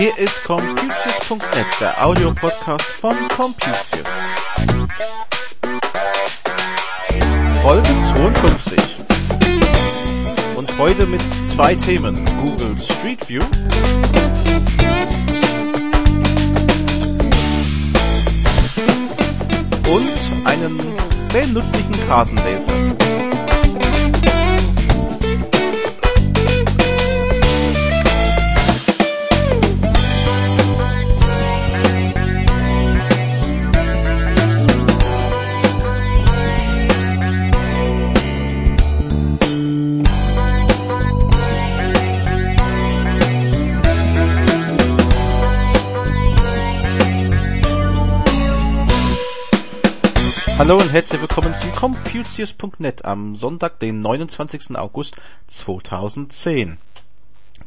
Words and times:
Hier 0.00 0.16
ist 0.16 0.42
Computius.net, 0.44 1.66
der 1.78 2.02
Audiopodcast 2.02 2.82
von 2.82 3.14
Computius. 3.28 4.08
Folge 7.62 7.98
52. 8.14 8.78
Und 10.56 10.78
heute 10.78 11.04
mit 11.04 11.22
zwei 11.44 11.74
Themen. 11.74 12.24
Google 12.40 12.78
Street 12.78 13.28
View 13.28 13.44
und 19.90 20.46
einen 20.46 20.80
sehr 21.30 21.46
nützlichen 21.46 21.92
Kartenleser. 22.06 23.19
Hallo 50.70 50.82
und 50.82 50.92
herzlich 50.92 51.20
willkommen 51.20 51.52
zu 51.60 51.68
Computius.net 51.72 53.04
am 53.04 53.34
Sonntag, 53.34 53.80
den 53.80 54.02
29. 54.02 54.76
August 54.76 55.16
2010. 55.48 56.78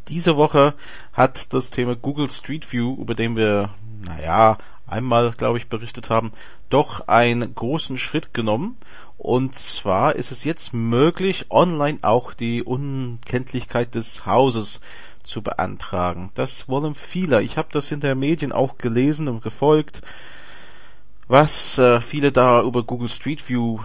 Diese 0.07 0.37
Woche 0.37 0.73
hat 1.11 1.51
das 1.51 1.69
Thema 1.69 1.97
Google 1.97 2.29
Street 2.29 2.71
View, 2.71 2.95
über 2.97 3.13
den 3.13 3.35
wir, 3.35 3.71
naja, 4.05 4.57
einmal, 4.87 5.31
glaube 5.31 5.57
ich, 5.57 5.67
berichtet 5.67 6.09
haben, 6.09 6.31
doch 6.69 7.09
einen 7.09 7.53
großen 7.53 7.97
Schritt 7.97 8.33
genommen. 8.33 8.77
Und 9.17 9.55
zwar 9.55 10.15
ist 10.15 10.31
es 10.31 10.45
jetzt 10.45 10.73
möglich, 10.73 11.47
online 11.49 11.97
auch 12.03 12.33
die 12.33 12.63
Unkenntlichkeit 12.63 13.95
des 13.95 14.25
Hauses 14.25 14.79
zu 15.23 15.41
beantragen. 15.41 16.31
Das 16.35 16.69
wollen 16.69 16.95
viele. 16.95 17.43
Ich 17.43 17.57
habe 17.57 17.67
das 17.73 17.91
in 17.91 17.99
der 17.99 18.15
Medien 18.15 18.53
auch 18.53 18.77
gelesen 18.77 19.27
und 19.27 19.43
gefolgt 19.43 20.03
was 21.33 21.79
äh, 21.79 21.99
viele 21.99 22.31
da 22.31 22.61
über 22.61 22.83
Google 22.83 23.09
Street 23.09 23.49
View 23.49 23.79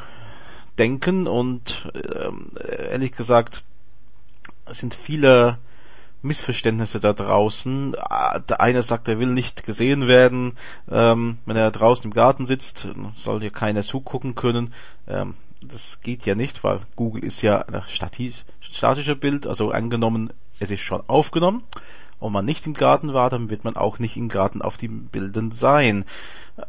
denken 0.77 1.27
und 1.27 1.90
ähm, 1.94 2.52
ehrlich 2.90 3.12
gesagt 3.12 3.64
sind 4.66 4.92
viele 4.92 5.56
Missverständnisse 6.20 7.00
da 7.00 7.14
draußen. 7.14 7.96
Ah, 7.98 8.38
der 8.38 8.60
eine 8.60 8.82
sagt, 8.82 9.08
er 9.08 9.18
will 9.18 9.28
nicht 9.28 9.64
gesehen 9.64 10.06
werden, 10.08 10.58
ähm, 10.90 11.38
wenn 11.46 11.56
er 11.56 11.70
draußen 11.70 12.05
im 12.05 12.12
Garten 12.12 12.46
sitzt, 12.46 12.86
soll 13.16 13.40
hier 13.40 13.50
keiner 13.50 13.83
zugucken 13.83 14.34
können. 14.34 14.74
Ähm, 15.06 15.34
das 15.62 16.02
geht 16.02 16.27
ja 16.27 16.34
nicht, 16.34 16.64
weil 16.64 16.80
Google 16.96 17.24
ist 17.24 17.40
ja 17.40 17.62
ein 17.62 17.83
statischer 17.88 19.14
Bild, 19.14 19.46
also 19.46 19.70
angenommen, 19.70 20.34
es 20.60 20.70
ist 20.70 20.83
schon 20.83 21.02
aufgenommen 21.06 21.62
und 22.20 22.33
man 22.33 22.44
nicht 22.44 22.66
im 22.66 22.74
Garten 22.74 23.14
war, 23.14 23.30
dann 23.30 23.50
wird 23.50 23.64
man 23.64 23.77
auch 23.77 23.98
nicht 23.98 24.16
im 24.16 24.28
Garten 24.28 24.62
auf 24.62 24.77
den 24.77 25.06
Bildern 25.06 25.52
sein. 25.52 26.05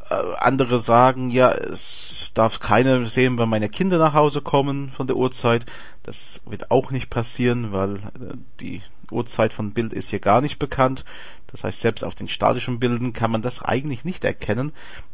Äh, 0.09 0.35
andere 0.37 0.79
sagen, 0.79 1.29
ja, 1.31 1.51
es 1.51 2.31
darf 2.33 2.59
keiner 2.59 3.07
sehen, 3.07 3.37
wenn 3.37 3.49
meine 3.49 3.69
Kinder 3.69 3.97
nach 3.97 4.13
Hause 4.13 4.41
kommen 4.41 4.91
von 4.91 5.07
der 5.07 5.15
Uhrzeit. 5.15 5.65
Das 6.03 6.41
wird 6.45 6.69
auch 6.71 6.91
nicht 6.91 7.09
passieren, 7.09 7.71
weil 7.71 7.95
äh, 7.95 8.37
die 8.59 8.81
Uhrzeit 9.11 9.53
von 9.53 9.71
Bild 9.73 9.93
ist 9.93 10.09
hier 10.09 10.19
gar 10.19 10.41
nicht 10.41 10.59
bekannt. 10.59 11.05
Das 11.47 11.63
heißt, 11.63 11.81
selbst 11.81 12.03
auf 12.03 12.13
den 12.13 12.27
statischen 12.27 12.79
Bildern 12.79 13.13
kann 13.13 13.31
man 13.31 13.41
das 13.41 13.63
eigentlich 13.63 14.05
nicht 14.05 14.23
erkennen 14.23 14.73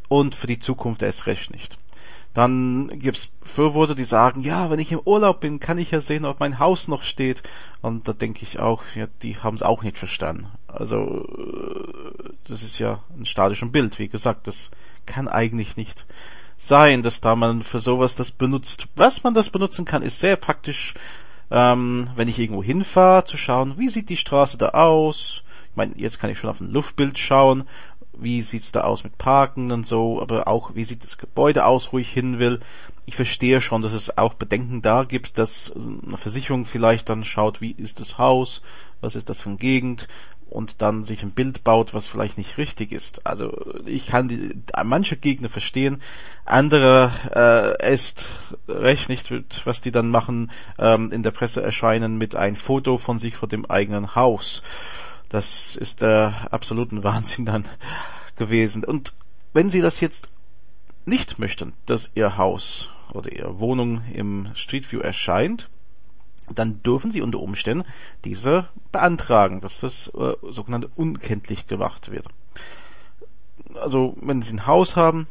und 0.09 0.35
für 0.35 0.47
die 0.47 0.59
Zukunft 0.59 1.01
erst 1.01 1.27
recht 1.27 1.51
nicht. 1.51 1.77
Dann 2.33 2.99
gibt's 2.99 3.29
Fürworte, 3.43 3.95
die 3.95 4.03
sagen, 4.03 4.41
ja, 4.41 4.69
wenn 4.69 4.79
ich 4.79 4.91
im 4.91 4.99
Urlaub 4.99 5.39
bin, 5.39 5.61
kann 5.61 5.77
ich 5.77 5.91
ja 5.91 6.01
sehen, 6.01 6.25
ob 6.25 6.41
mein 6.41 6.59
Haus 6.59 6.89
noch 6.89 7.03
steht. 7.03 7.43
Und 7.81 8.09
da 8.09 8.13
denke 8.13 8.43
ich 8.43 8.59
auch, 8.59 8.83
ja, 8.93 9.07
die 9.23 9.37
haben 9.37 9.55
es 9.55 9.63
auch 9.63 9.83
nicht 9.83 9.97
verstanden. 9.97 10.47
Also, 10.67 11.25
äh, 11.25 12.14
das 12.47 12.63
ist 12.63 12.79
ja 12.79 13.03
ein 13.17 13.25
statisches 13.25 13.71
Bild. 13.71 13.99
Wie 13.99 14.07
gesagt, 14.07 14.47
das 14.47 14.71
kann 15.05 15.27
eigentlich 15.27 15.77
nicht 15.77 16.05
sein, 16.57 17.03
dass 17.03 17.21
da 17.21 17.35
man 17.35 17.63
für 17.63 17.79
sowas 17.79 18.15
das 18.15 18.31
benutzt. 18.31 18.87
Was 18.95 19.23
man 19.23 19.33
das 19.33 19.49
benutzen 19.49 19.85
kann, 19.85 20.01
ist 20.03 20.19
sehr 20.19 20.35
praktisch, 20.35 20.93
ähm, 21.51 22.09
wenn 22.15 22.27
ich 22.27 22.39
irgendwo 22.39 22.63
hinfahre, 22.63 23.25
zu 23.25 23.37
schauen, 23.37 23.77
wie 23.77 23.89
sieht 23.89 24.09
die 24.09 24.17
Straße 24.17 24.57
da 24.57 24.69
aus. 24.69 25.43
Ich 25.71 25.75
meine, 25.75 25.93
jetzt 25.97 26.19
kann 26.19 26.29
ich 26.29 26.39
schon 26.39 26.49
auf 26.49 26.61
ein 26.61 26.71
Luftbild 26.71 27.19
schauen 27.19 27.65
wie 28.19 28.41
sieht's 28.41 28.71
da 28.71 28.81
aus 28.81 29.03
mit 29.03 29.17
Parken 29.17 29.71
und 29.71 29.85
so, 29.85 30.21
aber 30.21 30.47
auch 30.47 30.75
wie 30.75 30.83
sieht 30.83 31.03
das 31.03 31.17
Gebäude 31.17 31.65
aus, 31.65 31.91
wo 31.91 31.97
ich 31.97 32.11
hin 32.11 32.39
will. 32.39 32.59
Ich 33.05 33.15
verstehe 33.15 33.61
schon, 33.61 33.81
dass 33.81 33.93
es 33.93 34.17
auch 34.17 34.33
Bedenken 34.33 34.81
da 34.81 35.03
gibt, 35.03 35.37
dass 35.37 35.71
eine 35.75 36.17
Versicherung 36.17 36.65
vielleicht 36.65 37.09
dann 37.09 37.23
schaut, 37.23 37.61
wie 37.61 37.71
ist 37.71 37.99
das 37.99 38.17
Haus, 38.17 38.61
was 39.01 39.15
ist 39.15 39.29
das 39.29 39.41
für 39.41 39.49
eine 39.49 39.57
Gegend 39.57 40.07
und 40.49 40.81
dann 40.81 41.05
sich 41.05 41.23
ein 41.23 41.31
Bild 41.31 41.63
baut, 41.63 41.93
was 41.93 42.07
vielleicht 42.07 42.37
nicht 42.37 42.57
richtig 42.57 42.91
ist. 42.91 43.25
Also 43.25 43.53
ich 43.85 44.07
kann 44.07 44.27
die, 44.27 44.55
manche 44.83 45.17
Gegner 45.17 45.49
verstehen, 45.49 46.01
andere 46.45 47.11
äh, 47.81 47.93
ist 47.93 48.25
recht 48.67 49.09
nicht, 49.09 49.33
was 49.65 49.81
die 49.81 49.91
dann 49.91 50.09
machen, 50.09 50.51
ähm, 50.77 51.11
in 51.11 51.23
der 51.23 51.31
Presse 51.31 51.61
erscheinen 51.61 52.17
mit 52.17 52.35
ein 52.35 52.55
Foto 52.55 52.97
von 52.97 53.19
sich 53.19 53.35
vor 53.35 53.49
dem 53.49 53.65
eigenen 53.65 54.15
Haus. 54.15 54.61
Das 55.29 55.75
ist 55.75 56.01
der 56.01 56.47
absoluten 56.51 57.03
Wahnsinn 57.03 57.45
dann 57.45 57.65
gewesen. 58.35 58.83
Und 58.83 59.13
wenn 59.53 59.69
Sie 59.69 59.81
das 59.81 59.99
jetzt 59.99 60.29
nicht 61.05 61.39
möchten, 61.39 61.73
dass 61.85 62.11
Ihr 62.15 62.37
Haus 62.37 62.89
oder 63.13 63.31
Ihre 63.31 63.59
Wohnung 63.59 64.03
im 64.13 64.49
Street 64.55 64.91
View 64.91 64.99
erscheint, 64.99 65.69
dann 66.53 66.81
dürfen 66.83 67.11
Sie 67.11 67.21
unter 67.21 67.39
Umständen 67.39 67.85
diese 68.23 68.67
beantragen, 68.91 69.61
dass 69.61 69.79
das 69.79 70.07
äh, 70.09 70.33
sogenannte 70.51 70.89
unkenntlich 70.95 71.67
gemacht 71.67 72.11
wird. 72.11 72.27
Also 73.75 74.15
wenn 74.21 74.41
Sie 74.41 74.53
ein 74.53 74.67
Haus 74.67 74.95
haben, 74.95 75.27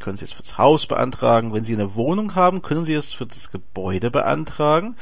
können 0.00 0.16
Sie 0.16 0.24
es 0.24 0.32
fürs 0.32 0.58
Haus 0.58 0.86
beantragen. 0.86 1.52
Wenn 1.52 1.64
Sie 1.64 1.74
eine 1.74 1.94
Wohnung 1.94 2.34
haben, 2.34 2.62
können 2.62 2.84
Sie 2.84 2.94
es 2.94 3.12
für 3.12 3.26
das 3.26 3.50
Gebäude 3.50 4.10
beantragen. 4.10 4.96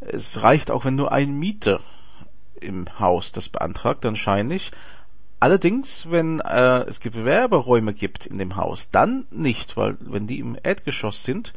Es 0.00 0.42
reicht 0.42 0.70
auch, 0.70 0.84
wenn 0.84 0.94
nur 0.94 1.12
ein 1.12 1.38
Mieter 1.38 1.80
im 2.60 2.86
Haus 2.98 3.32
das 3.32 3.48
beantragt, 3.48 4.04
wahrscheinlich. 4.04 4.70
Allerdings, 5.38 6.10
wenn 6.10 6.40
äh, 6.40 6.84
es 6.84 7.00
Gewerberäume 7.00 7.92
gibt 7.92 8.26
in 8.26 8.38
dem 8.38 8.56
Haus, 8.56 8.90
dann 8.90 9.26
nicht, 9.30 9.76
weil 9.76 9.96
wenn 10.00 10.26
die 10.26 10.38
im 10.38 10.56
Erdgeschoss 10.62 11.24
sind, 11.24 11.52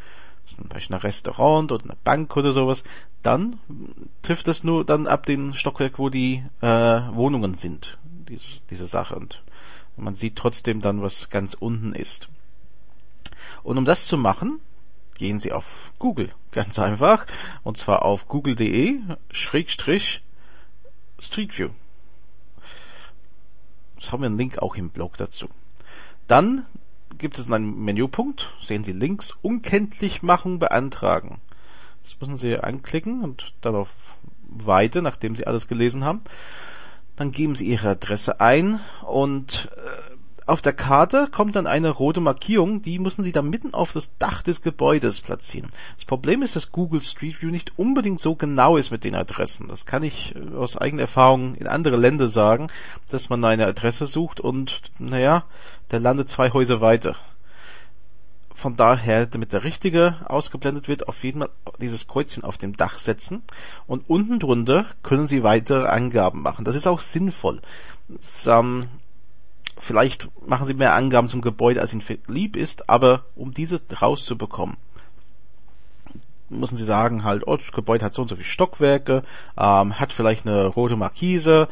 zum 0.56 0.68
Beispiel 0.68 0.96
ein 0.96 1.02
Restaurant 1.02 1.72
oder 1.72 1.84
eine 1.84 1.98
Bank 2.04 2.36
oder 2.38 2.54
sowas, 2.54 2.84
dann 3.22 3.60
trifft 4.22 4.48
das 4.48 4.64
nur 4.64 4.86
dann 4.86 5.08
ab 5.08 5.26
dem 5.26 5.54
Stockwerk, 5.54 6.00
wo 6.00 6.10
die 6.10 6.44
äh, 6.62 6.68
Wohnungen 6.68 7.56
sind, 7.56 7.98
diese, 8.28 8.60
diese 8.70 8.88
Sache. 8.88 9.16
Und 9.16 9.44
man 9.98 10.16
sieht 10.16 10.36
trotzdem 10.36 10.82
dann, 10.82 11.02
was 11.02 11.30
ganz 11.30 11.54
unten 11.54 11.94
ist. 11.94 12.30
Und 13.64 13.78
um 13.78 13.86
das 13.86 14.08
zu 14.08 14.18
machen, 14.18 14.60
gehen 15.16 15.40
Sie 15.40 15.52
auf 15.52 15.92
Google, 16.00 16.32
ganz 16.52 16.80
einfach, 16.80 17.26
und 17.64 17.78
zwar 17.78 18.04
auf 18.04 18.28
google.de 18.28 19.02
schrägstrich 19.32 20.24
Street 21.20 21.58
View. 21.58 21.70
Das 23.96 24.12
haben 24.12 24.22
wir 24.22 24.28
einen 24.28 24.38
Link 24.38 24.60
auch 24.60 24.76
im 24.76 24.90
Blog 24.90 25.18
dazu. 25.18 25.50
Dann 26.28 26.66
gibt 27.20 27.38
es 27.38 27.52
einen 27.52 27.84
Menüpunkt, 27.84 28.54
sehen 28.64 28.84
Sie 28.84 28.94
links, 28.94 29.36
unkenntlich 29.42 30.24
machen, 30.24 30.58
beantragen. 30.58 31.40
Das 32.04 32.20
müssen 32.20 32.38
Sie 32.38 32.58
anklicken 32.58 33.24
und 33.24 33.54
dann 33.62 33.76
auf 33.76 33.90
Weite, 34.48 35.02
nachdem 35.02 35.36
Sie 35.36 35.46
alles 35.46 35.68
gelesen 35.68 36.04
haben. 36.04 36.22
Dann 37.16 37.32
geben 37.32 37.56
Sie 37.56 37.66
Ihre 37.66 37.90
Adresse 37.90 38.40
ein 38.40 38.80
und 39.06 39.70
äh, 39.76 40.09
auf 40.50 40.62
der 40.62 40.74
Karte 40.74 41.28
kommt 41.32 41.56
dann 41.56 41.68
eine 41.68 41.90
rote 41.90 42.22
Markierung, 42.22 42.82
die 42.82 43.00
müssen 43.00 43.24
Sie 43.24 43.32
dann 43.32 43.50
mitten 43.50 43.74
auf 43.74 43.92
das 43.92 44.18
Dach 44.18 44.42
des 44.42 44.62
Gebäudes 44.62 45.22
platzieren. 45.22 45.70
Das 45.96 46.06
Problem 46.06 46.42
ist, 46.42 46.56
dass 46.56 46.72
Google 46.72 47.02
Street 47.02 47.42
View 47.42 47.52
nicht 47.52 47.78
unbedingt 47.78 48.20
so 48.20 48.36
genau 48.36 48.76
ist 48.76 48.92
mit 48.92 49.04
den 49.04 49.16
Adressen. 49.16 49.68
Das 49.68 49.86
kann 49.86 50.04
ich 50.04 50.36
äh, 50.36 50.56
aus 50.56 50.76
eigener 50.76 51.04
Erfahrung 51.04 51.56
in 51.56 51.68
andere 51.68 51.98
Länder 51.98 52.30
sagen, 52.30 52.68
dass 53.10 53.30
man 53.30 53.44
eine 53.46 53.68
Adresse 53.68 54.08
sucht 54.08 54.40
und, 54.40 54.82
naja, 54.98 55.44
der 55.92 56.00
landet 56.00 56.30
zwei 56.30 56.52
Häuser 56.52 56.82
weiter. 56.82 57.16
Von 58.54 58.76
daher, 58.76 59.26
damit 59.26 59.54
der 59.54 59.64
richtige 59.64 60.18
ausgeblendet 60.26 60.88
wird, 60.90 61.08
auf 61.08 61.24
jeden 61.24 61.42
Fall 61.42 61.50
dieses 61.80 62.08
Kreuzchen 62.08 62.44
auf 62.44 62.58
dem 62.58 62.76
Dach 62.76 62.98
setzen 62.98 63.44
und 63.88 64.10
unten 64.10 64.40
drunter 64.40 64.86
können 65.02 65.28
Sie 65.28 65.44
weitere 65.44 65.88
Angaben 65.88 66.42
machen. 66.42 66.66
Das 66.66 66.76
ist 66.76 66.88
auch 66.88 67.00
sinnvoll. 67.00 67.62
Das, 68.10 68.48
ähm, 68.48 68.88
vielleicht 69.80 70.30
machen 70.46 70.68
sie 70.68 70.74
mehr 70.74 70.94
Angaben 70.94 71.30
zum 71.30 71.42
Gebäude, 71.42 71.82
als 71.82 71.94
ihnen 71.94 72.04
lieb 72.28 72.56
ist, 72.56 72.90
aber 72.90 73.26
um 73.36 73.54
diese 73.54 73.82
rauszubekommen, 74.02 74.78
müssen 76.50 76.78
sie 76.78 76.86
sagen 76.86 77.24
halt, 77.24 77.48
oh, 77.48 77.58
das 77.58 77.72
Gebäude 77.72 78.06
hat 78.06 78.14
so 78.14 78.22
und 78.22 78.28
so 78.28 78.36
viele 78.36 78.46
Stockwerke, 78.46 79.24
ähm, 79.58 80.00
hat 80.00 80.14
vielleicht 80.14 80.46
eine 80.46 80.66
rote 80.66 80.96
Markise, 80.96 81.68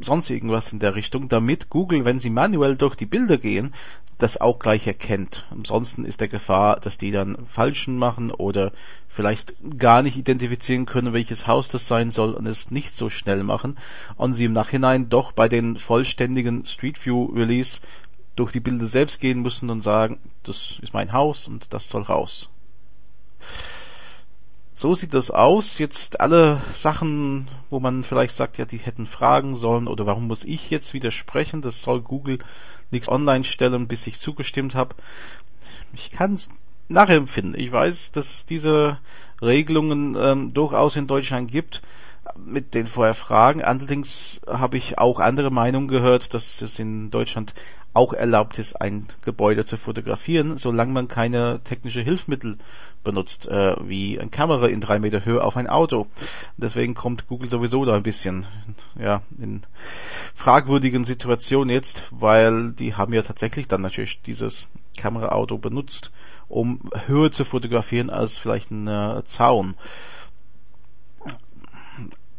sonst 0.00 0.30
irgendwas 0.30 0.72
in 0.72 0.78
der 0.78 0.94
Richtung, 0.94 1.28
damit 1.28 1.70
Google, 1.70 2.04
wenn 2.04 2.20
sie 2.20 2.30
manuell 2.30 2.76
durch 2.76 2.94
die 2.94 3.06
Bilder 3.06 3.38
gehen, 3.38 3.74
das 4.18 4.40
auch 4.40 4.58
gleich 4.58 4.86
erkennt. 4.86 5.46
Ansonsten 5.50 6.04
ist 6.04 6.20
der 6.20 6.28
Gefahr, 6.28 6.80
dass 6.80 6.98
die 6.98 7.12
dann 7.12 7.46
falschen 7.46 7.96
machen 7.96 8.30
oder 8.30 8.72
vielleicht 9.08 9.54
gar 9.78 10.02
nicht 10.02 10.16
identifizieren 10.16 10.86
können, 10.86 11.12
welches 11.12 11.46
Haus 11.46 11.68
das 11.68 11.88
sein 11.88 12.10
soll 12.10 12.32
und 12.32 12.46
es 12.46 12.70
nicht 12.70 12.94
so 12.94 13.08
schnell 13.08 13.42
machen 13.44 13.78
und 14.16 14.34
sie 14.34 14.44
im 14.44 14.52
Nachhinein 14.52 15.08
doch 15.08 15.32
bei 15.32 15.48
den 15.48 15.76
vollständigen 15.76 16.66
Street 16.66 17.04
View 17.04 17.26
Release 17.26 17.80
durch 18.36 18.52
die 18.52 18.60
Bilder 18.60 18.86
selbst 18.86 19.20
gehen 19.20 19.40
müssen 19.40 19.70
und 19.70 19.82
sagen, 19.82 20.20
das 20.42 20.78
ist 20.82 20.94
mein 20.94 21.12
Haus 21.12 21.48
und 21.48 21.72
das 21.72 21.88
soll 21.88 22.02
raus. 22.02 22.48
So 24.78 24.94
sieht 24.94 25.12
das 25.12 25.32
aus. 25.32 25.80
Jetzt 25.80 26.20
alle 26.20 26.62
Sachen, 26.72 27.48
wo 27.68 27.80
man 27.80 28.04
vielleicht 28.04 28.36
sagt, 28.36 28.58
ja, 28.58 28.64
die 28.64 28.76
hätten 28.76 29.08
fragen 29.08 29.56
sollen 29.56 29.88
oder 29.88 30.06
warum 30.06 30.28
muss 30.28 30.44
ich 30.44 30.70
jetzt 30.70 30.94
widersprechen? 30.94 31.62
Das 31.62 31.82
soll 31.82 32.00
Google 32.00 32.38
nichts 32.92 33.08
online 33.08 33.42
stellen, 33.42 33.88
bis 33.88 34.06
ich 34.06 34.20
zugestimmt 34.20 34.76
habe. 34.76 34.94
Ich 35.92 36.12
kann 36.12 36.34
es 36.34 36.50
nachempfinden. 36.86 37.60
Ich 37.60 37.72
weiß, 37.72 38.12
dass 38.12 38.32
es 38.32 38.46
diese 38.46 39.00
Regelungen 39.42 40.14
ähm, 40.16 40.54
durchaus 40.54 40.94
in 40.94 41.08
Deutschland 41.08 41.50
gibt 41.50 41.82
mit 42.36 42.74
den 42.74 42.86
vorher 42.86 43.14
Fragen. 43.14 43.62
Allerdings 43.62 44.40
habe 44.46 44.76
ich 44.76 44.98
auch 44.98 45.20
andere 45.20 45.50
Meinungen 45.50 45.88
gehört, 45.88 46.34
dass 46.34 46.62
es 46.62 46.78
in 46.78 47.10
Deutschland 47.10 47.54
auch 47.94 48.12
erlaubt 48.12 48.58
ist, 48.58 48.80
ein 48.80 49.08
Gebäude 49.24 49.64
zu 49.64 49.76
fotografieren, 49.76 50.56
solange 50.56 50.92
man 50.92 51.08
keine 51.08 51.60
technische 51.64 52.00
Hilfsmittel 52.00 52.58
benutzt, 53.02 53.48
äh, 53.48 53.76
wie 53.88 54.20
eine 54.20 54.30
Kamera 54.30 54.66
in 54.66 54.80
drei 54.80 54.98
Meter 54.98 55.24
Höhe 55.24 55.42
auf 55.42 55.56
ein 55.56 55.66
Auto. 55.66 56.06
Deswegen 56.56 56.94
kommt 56.94 57.26
Google 57.26 57.48
sowieso 57.48 57.84
da 57.84 57.94
ein 57.94 58.02
bisschen 58.02 58.46
ja 59.00 59.22
in 59.40 59.62
fragwürdigen 60.34 61.04
Situationen 61.04 61.70
jetzt, 61.70 62.02
weil 62.10 62.72
die 62.72 62.94
haben 62.94 63.12
ja 63.12 63.22
tatsächlich 63.22 63.66
dann 63.66 63.82
natürlich 63.82 64.22
dieses 64.22 64.68
Kameraauto 64.96 65.58
benutzt, 65.58 66.12
um 66.48 66.90
höher 67.06 67.32
zu 67.32 67.44
fotografieren 67.44 68.10
als 68.10 68.36
vielleicht 68.36 68.70
ein 68.70 68.86
äh, 68.86 69.22
Zaun. 69.24 69.74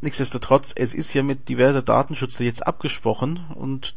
Nichtsdestotrotz, 0.01 0.74
es 0.75 0.94
ist 0.94 1.13
ja 1.13 1.24
mit 1.24 1.50
diverser 1.50 1.81
Datenschutz 1.81 2.40
jetzt 2.40 2.66
abgesprochen 2.66 3.46
und 3.56 3.96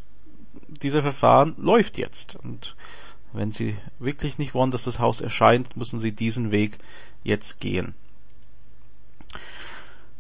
dieser 0.67 1.03
Verfahren 1.03 1.55
läuft 1.59 1.97
jetzt. 1.97 2.37
Und 2.37 2.75
wenn 3.33 3.53
Sie 3.53 3.77
wirklich 3.99 4.39
nicht 4.39 4.55
wollen, 4.55 4.73
dass 4.73 4.85
das 4.85 4.99
Haus 4.99 5.21
erscheint, 5.21 5.77
müssen 5.77 6.01
Sie 6.01 6.13
diesen 6.13 6.51
Weg 6.51 6.79
jetzt 7.23 7.61
gehen. 7.61 7.95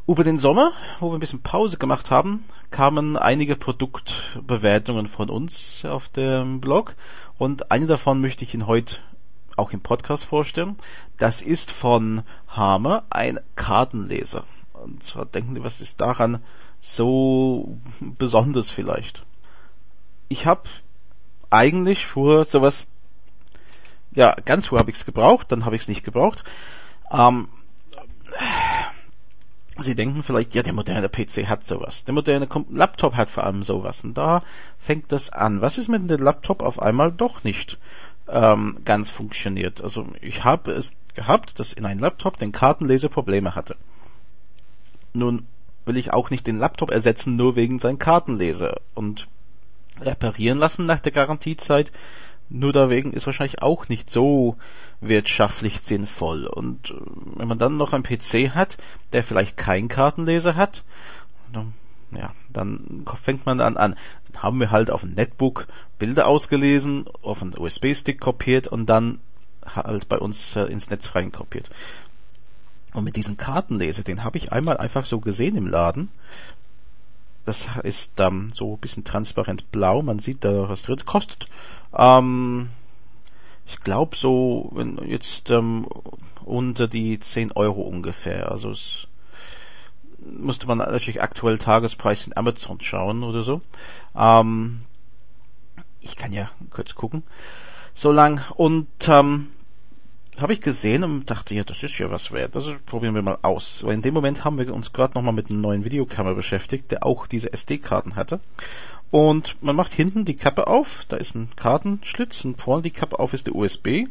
Über 0.07 0.25
den 0.25 0.39
Sommer, 0.39 0.73
wo 1.01 1.11
wir 1.11 1.15
ein 1.15 1.21
bisschen 1.21 1.43
Pause 1.43 1.79
gemacht 1.79 2.11
haben, 2.11 2.45
kamen 2.71 3.17
einige 3.17 3.57
Produktbewertungen 3.57 5.07
von 5.07 5.31
uns 5.31 5.85
auf 5.85 6.09
dem 6.09 6.61
Blog 6.61 6.95
und 7.39 7.71
eine 7.71 7.87
davon 7.87 8.21
möchte 8.21 8.45
ich 8.45 8.55
Ihnen 8.55 8.67
heute 8.67 8.99
auch 9.57 9.73
im 9.73 9.81
Podcast 9.81 10.25
vorstellen. 10.25 10.77
Das 11.19 11.41
ist 11.43 11.71
von 11.71 12.23
Hammer 12.49 13.05
ein 13.11 13.39
Kartenleser. 13.55 14.45
Und 14.83 15.03
zwar 15.03 15.27
denken 15.27 15.55
Sie, 15.55 15.65
was 15.65 15.81
ist 15.81 16.01
daran 16.01 16.43
so 16.81 17.79
besonders 18.01 18.71
vielleicht? 18.71 19.25
ich 20.33 20.47
habe 20.47 20.63
eigentlich 21.51 22.07
vor 22.07 22.45
sowas, 22.47 22.89
ja, 24.13 24.35
ganz 24.45 24.67
früh 24.67 24.79
habe 24.79 24.91
ich 24.91 24.97
es 24.97 25.05
gebraucht, 25.05 25.53
dann 25.53 25.65
habe 25.65 25.77
ich 25.77 25.83
es 25.83 25.89
nicht 25.89 26.05
gebraucht. 26.05 26.43
Ähm, 27.11 27.49
Sie 29.79 29.95
denken 29.95 30.23
vielleicht, 30.23 30.55
ja, 30.55 30.63
der 30.63 30.75
moderne 30.75 31.09
PC 31.09 31.49
hat 31.49 31.67
sowas. 31.67 32.05
Der 32.05 32.13
moderne 32.13 32.49
Laptop 32.71 33.15
hat 33.15 33.31
vor 33.31 33.45
allem 33.45 33.63
sowas. 33.63 34.05
Und 34.05 34.15
da 34.15 34.43
fängt 34.79 35.11
das 35.13 35.31
an. 35.31 35.61
Was 35.63 35.79
ist 35.79 35.89
mit 35.89 36.09
dem 36.09 36.23
Laptop 36.23 36.63
auf 36.63 36.81
einmal 36.81 37.11
doch 37.11 37.43
nicht 37.43 37.79
ähm, 38.29 38.79
ganz 38.85 39.09
funktioniert? 39.09 39.83
Also 39.83 40.07
ich 40.21 40.45
habe 40.45 40.73
es 40.73 40.95
gehabt, 41.15 41.59
dass 41.59 41.73
in 41.73 41.87
einem 41.87 42.01
Laptop 42.01 42.37
den 42.37 42.53
Kartenleser 42.53 43.09
Probleme 43.09 43.55
hatte. 43.55 43.77
Nun 45.13 45.47
will 45.85 45.97
ich 45.97 46.13
auch 46.13 46.31
nicht 46.31 46.47
den 46.47 46.59
Laptop 46.59 46.91
ersetzen, 46.91 47.37
nur 47.37 47.57
wegen 47.57 47.79
seinem 47.79 47.99
Kartenleser. 47.99 48.81
Und 48.95 49.29
reparieren 50.01 50.59
lassen 50.59 50.87
nach 50.87 51.01
der 51.01 51.13
Garantiezeit. 51.13 51.93
Nur 52.49 52.73
deswegen 52.73 53.13
ist 53.13 53.27
wahrscheinlich 53.27 53.63
auch 53.63 53.89
nicht 53.89 54.11
so 54.11 54.57
wirtschaftlich 55.01 55.81
sinnvoll. 55.81 56.47
Und 56.47 56.91
äh, 56.91 56.95
wenn 57.37 57.49
man 57.49 57.59
dann 57.59 57.77
noch 57.77 57.93
einen 57.93 58.03
PC 58.03 58.55
hat, 58.55 58.77
der 59.13 59.25
vielleicht 59.25 59.57
keinen 59.57 59.89
Kartenleser 59.89 60.55
hat, 60.55 60.85
dann, 61.53 61.73
ja, 62.11 62.33
dann 62.51 63.05
fängt 63.23 63.47
man 63.47 63.59
dann 63.59 63.77
an. 63.77 63.97
Dann 64.31 64.43
haben 64.43 64.61
wir 64.61 64.71
halt 64.71 64.91
auf 64.91 65.03
ein 65.03 65.15
Netbook 65.15 65.67
Bilder 65.99 66.27
ausgelesen, 66.27 67.07
auf 67.23 67.43
einen 67.43 67.57
USB-Stick 67.57 68.21
kopiert 68.21 68.69
und 68.69 68.87
dann 68.87 69.21
halt 69.65 70.09
bei 70.09 70.19
uns 70.19 70.57
äh, 70.57 70.65
ins 70.65 70.91
Netz 70.91 71.15
reinkopiert. 71.15 71.71
Und 72.93 73.05
mit 73.05 73.17
diesem 73.17 73.37
Kartenleser, 73.37 74.03
den 74.03 74.23
habe 74.23 74.39
ich 74.39 74.53
einmal 74.53 74.77
einfach 74.77 75.07
so 75.07 75.21
gesehen 75.21 75.57
im 75.57 75.67
Laden 75.67 76.11
das 77.45 77.67
ist 77.83 78.21
ähm, 78.21 78.51
so 78.55 78.75
ein 78.75 78.79
bisschen 78.79 79.05
transparent 79.05 79.71
blau, 79.73 80.03
man 80.03 80.19
sieht 80.19 80.45
da 80.45 80.69
was 80.69 80.83
drin. 80.83 81.05
Kostet, 81.05 81.49
ähm, 81.97 82.71
ich 83.67 83.81
glaube 83.81 84.17
so, 84.17 84.71
wenn 84.75 84.99
jetzt 85.09 85.51
ähm, 85.51 85.87
unter 86.45 86.89
die 86.89 87.19
10 87.19 87.53
Euro 87.53 87.83
ungefähr. 87.83 88.51
Also 88.51 88.71
es 88.71 89.09
müsste 90.19 90.69
man 90.69 90.79
natürlich 90.79 91.21
aktuell 91.21 91.59
Tagespreis 91.59 92.27
in 92.27 92.37
Amazon 92.37 92.81
schauen 92.81 93.25
oder 93.25 93.43
so. 93.43 93.61
Ähm, 94.17 94.83
ich 96.01 96.17
kann 96.17 96.33
ja 96.33 96.51
kurz 96.71 96.95
gucken. 96.95 97.25
So 97.95 98.13
lang 98.13 98.41
und 98.57 98.89
ähm, 99.09 99.49
habe 100.41 100.55
ich 100.55 100.61
gesehen 100.61 101.05
und 101.05 101.31
dachte, 101.31 101.55
ja, 101.55 101.65
das 101.65 101.83
ist 101.83 101.99
ja 101.99 102.11
was 102.11 102.33
wert. 102.33 102.57
Das 102.57 102.67
probieren 102.87 103.15
wir 103.15 103.23
mal 103.23 103.39
aus. 103.43 103.85
Weil 103.85 103.95
in 103.95 104.03
dem 104.03 104.15
Moment 104.15 104.45
haben 104.45 104.59
wir 104.59 104.73
uns 104.73 104.93
gerade 104.93 105.15
nochmal 105.15 105.35
mit 105.35 105.51
einem 105.51 105.61
neuen 105.61 105.85
Videokamera 105.85 106.35
beschäftigt, 106.35 106.91
der 106.91 107.05
auch 107.05 107.27
diese 107.27 107.53
SD-Karten 107.53 108.17
hatte. 108.17 108.41
Und 109.11 109.63
man 109.63 109.77
macht 109.77 109.93
hinten 109.93 110.25
die 110.25 110.37
Kappe 110.37 110.69
auf, 110.69 111.05
da 111.09 111.17
ist 111.17 111.35
ein 111.35 111.51
Kartenschlitz 111.55 112.47
und 112.47 112.59
vorne 112.59 112.83
die 112.83 112.91
Kappe 112.91 113.19
auf 113.19 113.35
ist 113.35 113.47
der 113.47 113.55
USB. 113.55 114.07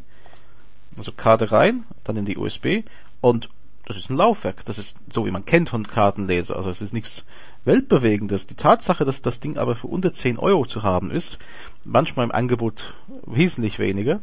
Also 0.95 1.11
Karte 1.11 1.51
rein, 1.51 1.85
dann 2.03 2.17
in 2.17 2.25
die 2.25 2.37
USB 2.37 2.83
und 3.19 3.49
das 3.85 3.97
ist 3.97 4.09
ein 4.09 4.17
Laufwerk. 4.17 4.63
Das 4.65 4.77
ist 4.77 4.95
so, 5.11 5.25
wie 5.25 5.31
man 5.31 5.43
kennt 5.43 5.69
von 5.69 5.87
Kartenleser. 5.87 6.55
Also 6.55 6.69
es 6.69 6.81
ist 6.81 6.93
nichts 6.93 7.25
Weltbewegendes. 7.65 8.45
Die 8.45 8.55
Tatsache, 8.55 9.05
dass 9.05 9.21
das 9.21 9.39
Ding 9.39 9.57
aber 9.57 9.75
für 9.75 9.87
unter 9.87 10.13
10 10.13 10.37
Euro 10.37 10.65
zu 10.65 10.83
haben 10.83 11.09
ist, 11.11 11.39
manchmal 11.83 12.25
im 12.25 12.31
Angebot 12.31 12.93
wesentlich 13.25 13.79
weniger, 13.79 14.21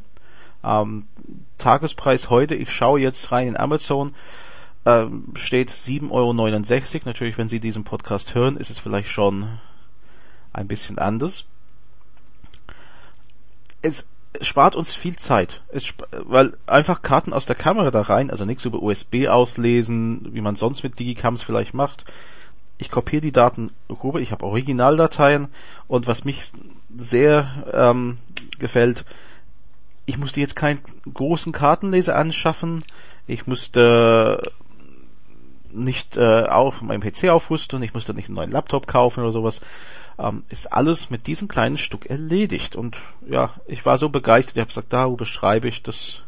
ähm, 0.64 1.06
Tagespreis 1.58 2.30
heute, 2.30 2.54
ich 2.54 2.72
schaue 2.72 3.00
jetzt 3.00 3.32
rein 3.32 3.48
in 3.48 3.56
Amazon, 3.56 4.14
ähm, 4.86 5.24
steht 5.34 5.70
7,69 5.70 6.10
Euro. 6.10 7.04
Natürlich, 7.04 7.38
wenn 7.38 7.48
Sie 7.48 7.60
diesen 7.60 7.84
Podcast 7.84 8.34
hören, 8.34 8.56
ist 8.56 8.70
es 8.70 8.78
vielleicht 8.78 9.10
schon 9.10 9.58
ein 10.52 10.68
bisschen 10.68 10.98
anders. 10.98 11.44
Es 13.82 14.06
spart 14.40 14.76
uns 14.76 14.94
viel 14.94 15.16
Zeit, 15.16 15.62
es, 15.68 15.84
weil 16.10 16.56
einfach 16.66 17.02
Karten 17.02 17.32
aus 17.32 17.46
der 17.46 17.56
Kamera 17.56 17.90
da 17.90 18.02
rein, 18.02 18.30
also 18.30 18.44
nichts 18.44 18.64
über 18.64 18.82
USB 18.82 19.26
auslesen, 19.28 20.28
wie 20.32 20.40
man 20.40 20.56
sonst 20.56 20.82
mit 20.82 20.98
Digicams 20.98 21.42
vielleicht 21.42 21.74
macht. 21.74 22.04
Ich 22.76 22.90
kopiere 22.90 23.22
die 23.22 23.32
Daten 23.32 23.72
rüber, 23.90 24.20
ich 24.20 24.30
habe 24.30 24.46
Originaldateien 24.46 25.48
und 25.88 26.06
was 26.06 26.24
mich 26.24 26.52
sehr 26.96 27.64
ähm, 27.72 28.18
gefällt, 28.58 29.04
ich 30.08 30.16
musste 30.16 30.40
jetzt 30.40 30.56
keinen 30.56 30.80
großen 31.12 31.52
Kartenleser 31.52 32.16
anschaffen. 32.16 32.82
Ich 33.26 33.46
musste 33.46 34.40
nicht 35.70 36.16
äh, 36.16 36.44
auch 36.44 36.80
meinen 36.80 37.02
PC 37.02 37.28
aufrüsten, 37.28 37.82
ich 37.82 37.92
musste 37.92 38.14
nicht 38.14 38.28
einen 38.28 38.36
neuen 38.36 38.50
Laptop 38.50 38.86
kaufen 38.86 39.20
oder 39.20 39.32
sowas. 39.32 39.60
Ähm, 40.18 40.44
ist 40.48 40.72
alles 40.72 41.10
mit 41.10 41.26
diesem 41.26 41.46
kleinen 41.46 41.76
Stück 41.76 42.06
erledigt. 42.06 42.74
Und 42.74 42.96
ja, 43.28 43.50
ich 43.66 43.84
war 43.84 43.98
so 43.98 44.08
begeistert, 44.08 44.56
ich 44.56 44.60
habe 44.60 44.68
gesagt, 44.68 44.94
darüber 44.94 45.26
schreibe 45.26 45.68
ich, 45.68 45.82
das 45.82 46.22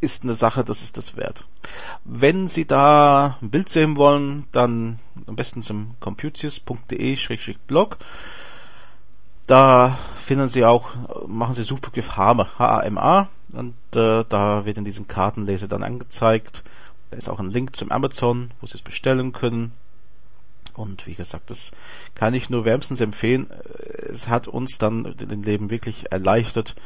ist 0.00 0.22
eine 0.22 0.34
Sache, 0.34 0.62
das 0.62 0.82
ist 0.82 0.96
das 0.96 1.16
wert. 1.16 1.46
Wenn 2.04 2.46
Sie 2.46 2.64
da 2.64 3.38
ein 3.42 3.50
Bild 3.50 3.70
sehen 3.70 3.96
wollen, 3.96 4.46
dann 4.52 5.00
am 5.26 5.34
besten 5.34 5.62
zum 5.62 5.96
computius.de-blog. 5.98 7.98
Da 9.50 9.98
finden 10.16 10.46
Sie 10.46 10.64
auch, 10.64 10.90
machen 11.26 11.56
Sie 11.56 11.64
Suchbegriff 11.64 12.16
Hama, 12.16 12.46
H-A-M-A, 12.56 13.28
und 13.50 13.74
äh, 13.96 14.22
da 14.28 14.64
wird 14.64 14.78
in 14.78 14.84
diesem 14.84 15.08
Kartenleser 15.08 15.66
dann 15.66 15.82
angezeigt. 15.82 16.62
Da 17.10 17.16
ist 17.16 17.28
auch 17.28 17.40
ein 17.40 17.50
Link 17.50 17.74
zum 17.74 17.90
Amazon, 17.90 18.52
wo 18.60 18.68
Sie 18.68 18.76
es 18.76 18.82
bestellen 18.82 19.32
können. 19.32 19.72
Und 20.74 21.08
wie 21.08 21.14
gesagt, 21.14 21.50
das 21.50 21.72
kann 22.14 22.32
ich 22.32 22.48
nur 22.48 22.64
wärmstens 22.64 23.00
empfehlen. 23.00 23.48
Es 24.08 24.28
hat 24.28 24.46
uns 24.46 24.78
dann 24.78 25.16
den 25.16 25.42
Leben 25.42 25.68
wirklich 25.68 26.12
erleichtert, 26.12 26.76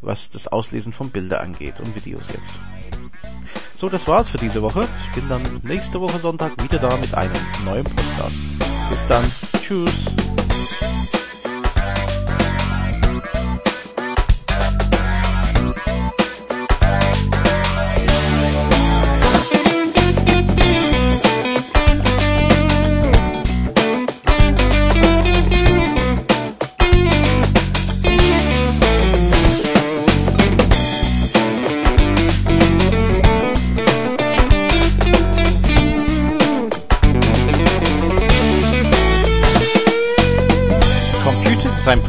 was 0.00 0.28
das 0.28 0.48
Auslesen 0.48 0.92
von 0.92 1.10
Bilder 1.10 1.40
angeht 1.40 1.78
und 1.78 1.94
Videos 1.94 2.26
jetzt. 2.30 2.50
So, 3.76 3.88
das 3.88 4.08
war's 4.08 4.28
für 4.28 4.38
diese 4.38 4.60
Woche. 4.60 4.88
Ich 5.10 5.20
bin 5.20 5.28
dann 5.28 5.60
nächste 5.62 6.00
Woche 6.00 6.18
Sonntag 6.18 6.60
wieder 6.64 6.80
da 6.80 6.96
mit 6.96 7.14
einem 7.14 7.32
neuen 7.64 7.84
Podcast. 7.84 8.34
Bis 8.90 9.06
dann. 9.06 9.24
Tschüss. 9.62 10.27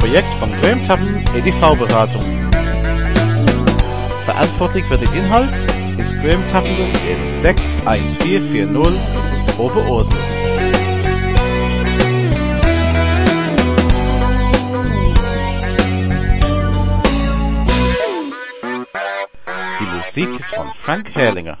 Projekt 0.00 0.32
von 0.34 0.50
Graham 0.60 0.84
Tappen 0.86 1.24
EDV-Beratung. 1.36 2.22
Verantwortlich 4.24 4.84
für 4.86 4.96
den 4.96 5.12
Inhalt 5.12 5.50
ist 5.98 6.14
Graham 6.22 6.42
Tappen 6.50 6.70
in 6.70 7.42
61440 7.42 9.58
Oberursel. 9.58 10.16
Die 19.78 19.84
Musik 19.84 20.40
ist 20.40 20.54
von 20.54 20.72
Frank 20.72 21.14
Herrlinger. 21.14 21.58